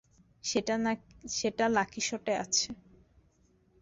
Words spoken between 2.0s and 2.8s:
শটে আছে।